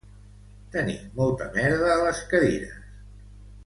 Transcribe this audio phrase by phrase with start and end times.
[0.75, 2.85] Tenir molta merda a les cadires